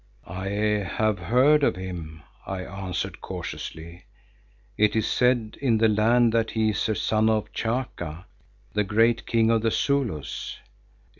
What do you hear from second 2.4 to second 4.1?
I answered cautiously.